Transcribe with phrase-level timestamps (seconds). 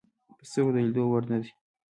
[0.37, 1.51] په سترګو د لیدلو وړ نه دي.